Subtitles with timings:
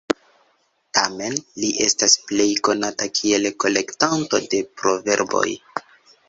[0.97, 5.47] Tamen li estas plej konata kiel kolektanto de proverboj.